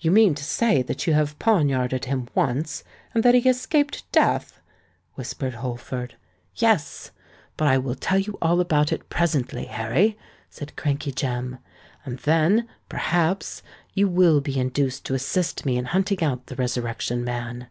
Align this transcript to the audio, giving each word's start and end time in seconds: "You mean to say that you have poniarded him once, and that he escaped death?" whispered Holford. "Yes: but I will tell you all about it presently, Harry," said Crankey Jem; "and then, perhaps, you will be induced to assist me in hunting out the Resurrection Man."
"You 0.00 0.10
mean 0.10 0.34
to 0.34 0.42
say 0.42 0.82
that 0.82 1.06
you 1.06 1.12
have 1.12 1.38
poniarded 1.38 2.06
him 2.06 2.26
once, 2.34 2.82
and 3.14 3.22
that 3.22 3.36
he 3.36 3.48
escaped 3.48 4.10
death?" 4.10 4.58
whispered 5.14 5.54
Holford. 5.54 6.16
"Yes: 6.56 7.12
but 7.56 7.68
I 7.68 7.78
will 7.78 7.94
tell 7.94 8.18
you 8.18 8.36
all 8.42 8.58
about 8.58 8.90
it 8.90 9.08
presently, 9.08 9.66
Harry," 9.66 10.18
said 10.50 10.74
Crankey 10.74 11.12
Jem; 11.12 11.58
"and 12.04 12.18
then, 12.18 12.66
perhaps, 12.88 13.62
you 13.92 14.08
will 14.08 14.40
be 14.40 14.58
induced 14.58 15.04
to 15.04 15.14
assist 15.14 15.64
me 15.64 15.76
in 15.78 15.84
hunting 15.84 16.20
out 16.24 16.46
the 16.46 16.56
Resurrection 16.56 17.22
Man." 17.22 17.68